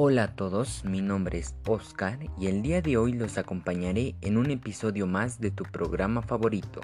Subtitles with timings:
[0.00, 4.36] Hola a todos, mi nombre es Oscar y el día de hoy los acompañaré en
[4.36, 6.82] un episodio más de tu programa favorito,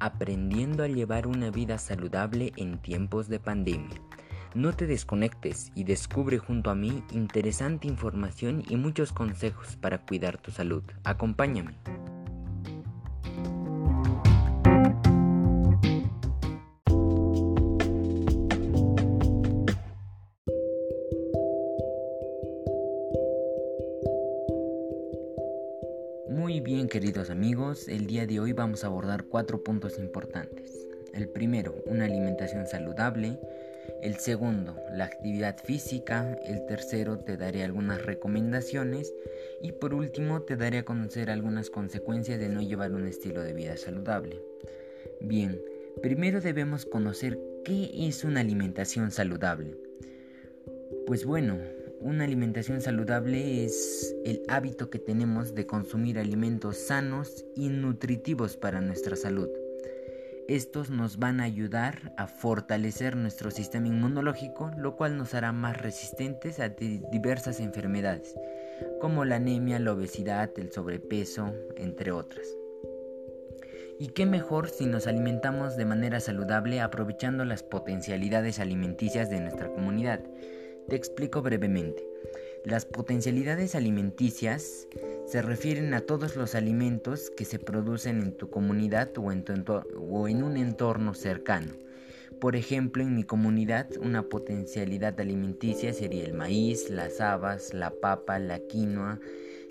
[0.00, 4.02] Aprendiendo a llevar una vida saludable en tiempos de pandemia.
[4.56, 10.36] No te desconectes y descubre junto a mí interesante información y muchos consejos para cuidar
[10.38, 10.82] tu salud.
[11.04, 11.76] Acompáñame.
[26.90, 30.88] Queridos amigos, el día de hoy vamos a abordar cuatro puntos importantes.
[31.14, 33.38] El primero, una alimentación saludable.
[34.02, 36.36] El segundo, la actividad física.
[36.44, 39.14] El tercero, te daré algunas recomendaciones.
[39.62, 43.52] Y por último, te daré a conocer algunas consecuencias de no llevar un estilo de
[43.52, 44.42] vida saludable.
[45.20, 45.62] Bien,
[46.02, 49.76] primero debemos conocer qué es una alimentación saludable.
[51.06, 51.56] Pues bueno,
[52.00, 58.80] una alimentación saludable es el hábito que tenemos de consumir alimentos sanos y nutritivos para
[58.80, 59.48] nuestra salud.
[60.48, 65.80] Estos nos van a ayudar a fortalecer nuestro sistema inmunológico, lo cual nos hará más
[65.80, 68.34] resistentes a diversas enfermedades,
[69.00, 72.46] como la anemia, la obesidad, el sobrepeso, entre otras.
[73.98, 79.70] Y qué mejor si nos alimentamos de manera saludable aprovechando las potencialidades alimenticias de nuestra
[79.70, 80.20] comunidad
[80.90, 82.04] te explico brevemente.
[82.64, 84.88] Las potencialidades alimenticias
[85.24, 90.56] se refieren a todos los alimentos que se producen en tu comunidad o en, un
[90.56, 91.72] entorno cercano.
[92.40, 98.38] Por ejemplo, en mi comunidad una potencialidad alimenticia sería el maíz, las habas, la papa,
[98.40, 99.20] la quinoa,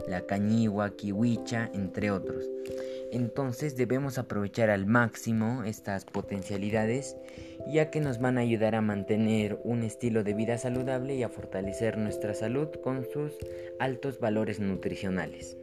[0.08, 2.46] la cañigua, kiwicha, entre otros.
[3.12, 7.18] Entonces debemos aprovechar al máximo estas potencialidades
[7.68, 11.30] ya que nos van a ayudar a mantener un estilo de vida saludable y a
[11.30, 13.38] fortalecer nuestra salud con sus
[13.80, 15.58] altos valores nutricionales.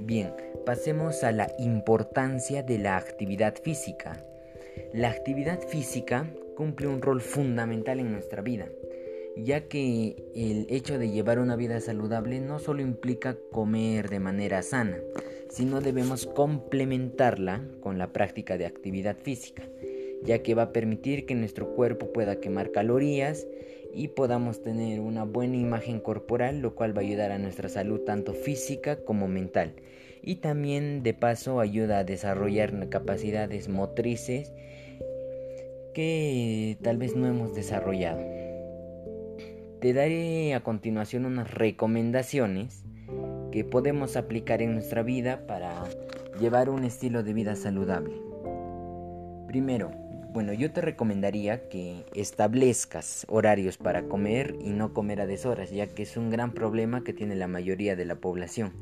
[0.00, 0.32] Bien,
[0.66, 4.24] pasemos a la importancia de la actividad física.
[4.92, 8.68] La actividad física cumple un rol fundamental en nuestra vida
[9.36, 14.62] ya que el hecho de llevar una vida saludable no solo implica comer de manera
[14.62, 14.98] sana,
[15.48, 19.64] sino debemos complementarla con la práctica de actividad física,
[20.24, 23.46] ya que va a permitir que nuestro cuerpo pueda quemar calorías
[23.92, 28.00] y podamos tener una buena imagen corporal, lo cual va a ayudar a nuestra salud
[28.00, 29.74] tanto física como mental.
[30.22, 34.52] Y también de paso ayuda a desarrollar capacidades motrices
[35.92, 38.20] que tal vez no hemos desarrollado.
[39.80, 42.82] Te daré a continuación unas recomendaciones
[43.52, 45.84] que podemos aplicar en nuestra vida para
[46.40, 48.33] llevar un estilo de vida saludable.
[49.46, 49.90] Primero,
[50.34, 55.86] bueno, yo te recomendaría que establezcas horarios para comer y no comer a deshoras, ya
[55.86, 58.72] que es un gran problema que tiene la mayoría de la población.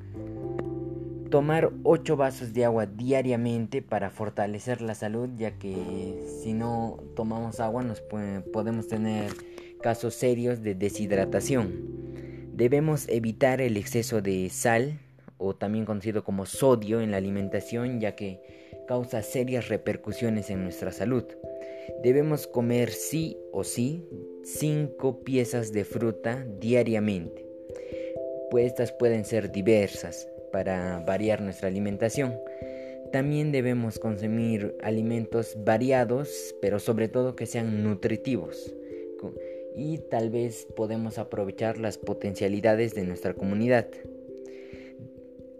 [1.31, 7.61] Tomar 8 vasos de agua diariamente para fortalecer la salud, ya que si no tomamos
[7.61, 9.33] agua nos podemos tener
[9.83, 11.72] casos serios de deshidratación.
[12.55, 15.01] Debemos evitar el exceso de sal
[15.37, 18.41] o también conocido como sodio en la alimentación ya que
[19.22, 21.25] serias repercusiones en nuestra salud.
[22.03, 24.04] Debemos comer sí o sí
[24.44, 27.47] 5 piezas de fruta diariamente.
[28.50, 32.34] Pues estas pueden ser diversas para variar nuestra alimentación.
[33.12, 38.74] También debemos consumir alimentos variados, pero sobre todo que sean nutritivos
[39.74, 43.86] y tal vez podemos aprovechar las potencialidades de nuestra comunidad.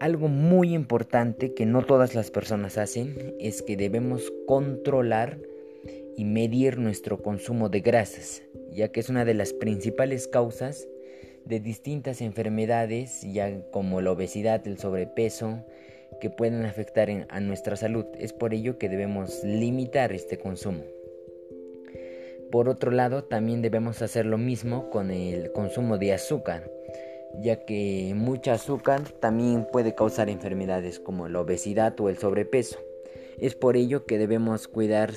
[0.03, 5.39] Algo muy importante que no todas las personas hacen es que debemos controlar
[6.17, 10.89] y medir nuestro consumo de grasas, ya que es una de las principales causas
[11.45, 15.63] de distintas enfermedades, ya como la obesidad, el sobrepeso,
[16.19, 18.05] que pueden afectar a nuestra salud.
[18.19, 20.83] Es por ello que debemos limitar este consumo.
[22.51, 26.69] Por otro lado, también debemos hacer lo mismo con el consumo de azúcar,
[27.41, 32.79] ya que mucha azúcar también puede causar enfermedades como la obesidad o el sobrepeso.
[33.39, 35.11] Es por ello que debemos cuidar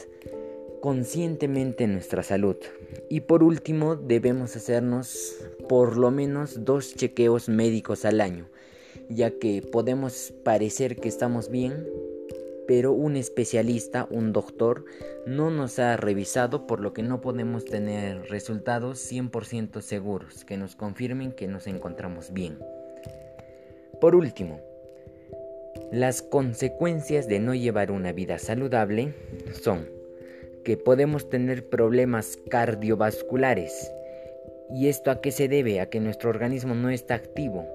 [0.80, 2.56] conscientemente nuestra salud.
[3.08, 5.36] Y por último, debemos hacernos
[5.68, 8.48] por lo menos dos chequeos médicos al año,
[9.08, 11.86] ya que podemos parecer que estamos bien,
[12.66, 14.84] pero un especialista, un doctor,
[15.26, 20.76] no nos ha revisado por lo que no podemos tener resultados 100% seguros que nos
[20.76, 22.58] confirmen que nos encontramos bien.
[24.00, 24.60] Por último,
[25.92, 29.14] las consecuencias de no llevar una vida saludable
[29.62, 29.88] son
[30.64, 33.92] que podemos tener problemas cardiovasculares
[34.70, 35.80] ¿Y esto a qué se debe?
[35.80, 37.66] A que nuestro organismo no está activo.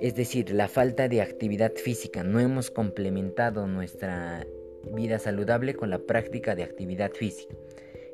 [0.00, 2.22] Es decir, la falta de actividad física.
[2.22, 4.46] No hemos complementado nuestra
[4.94, 7.54] vida saludable con la práctica de actividad física.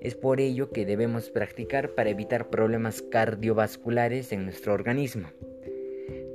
[0.01, 5.29] Es por ello que debemos practicar para evitar problemas cardiovasculares en nuestro organismo.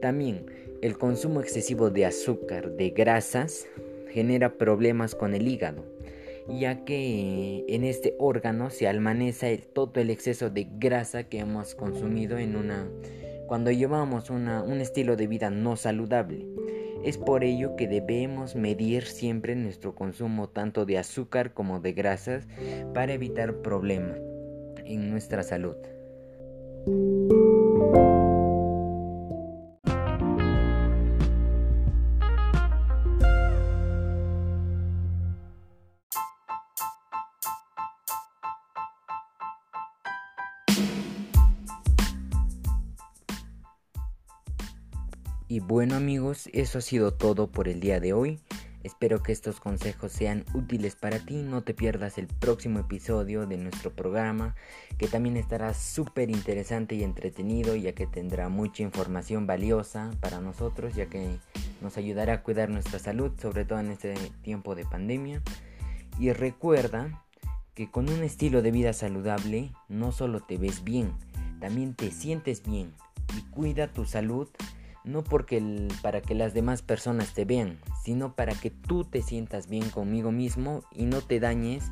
[0.01, 0.45] También
[0.81, 3.67] el consumo excesivo de azúcar, de grasas,
[4.09, 5.83] genera problemas con el hígado,
[6.47, 11.75] ya que en este órgano se almaneza el, todo el exceso de grasa que hemos
[11.75, 12.87] consumido en una
[13.49, 16.47] cuando llevamos un estilo de vida no saludable.
[17.03, 22.47] Es por ello que debemos medir siempre nuestro consumo tanto de azúcar como de grasas
[22.93, 24.19] para evitar problemas
[24.85, 25.77] en nuestra salud.
[45.51, 48.39] Y bueno amigos, eso ha sido todo por el día de hoy.
[48.83, 51.41] Espero que estos consejos sean útiles para ti.
[51.41, 54.53] No te pierdas el próximo episodio de nuestro programa,
[54.99, 60.93] que también estará súper interesante y entretenido, ya que tendrá mucha información valiosa para nosotros,
[60.93, 61.39] ya que
[61.81, 64.13] nos ayudará a cuidar nuestra salud, sobre todo en este
[64.43, 65.41] tiempo de pandemia.
[66.19, 67.25] Y recuerda
[67.73, 71.11] que con un estilo de vida saludable no solo te ves bien,
[71.59, 72.93] también te sientes bien
[73.35, 74.47] y cuida tu salud
[75.03, 79.67] no porque para que las demás personas te vean, sino para que tú te sientas
[79.67, 81.91] bien conmigo mismo y no te dañes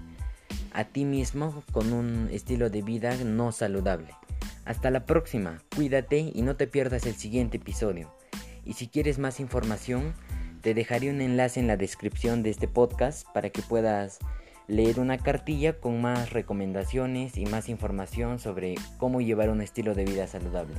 [0.74, 4.10] a ti mismo con un estilo de vida no saludable.
[4.66, 8.14] Hasta la próxima, cuídate y no te pierdas el siguiente episodio.
[8.66, 10.14] Y si quieres más información,
[10.62, 14.20] te dejaré un enlace en la descripción de este podcast para que puedas
[14.68, 20.04] leer una cartilla con más recomendaciones y más información sobre cómo llevar un estilo de
[20.04, 20.76] vida saludable.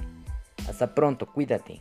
[0.68, 1.80] Hasta pronto, cuídate.